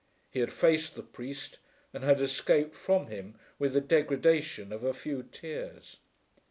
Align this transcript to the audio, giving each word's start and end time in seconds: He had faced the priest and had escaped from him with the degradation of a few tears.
He 0.31 0.39
had 0.39 0.51
faced 0.51 0.95
the 0.95 1.03
priest 1.03 1.59
and 1.93 2.03
had 2.03 2.21
escaped 2.21 2.73
from 2.75 3.05
him 3.05 3.37
with 3.59 3.73
the 3.73 3.81
degradation 3.81 4.73
of 4.73 4.83
a 4.83 4.95
few 4.95 5.21
tears. 5.21 5.97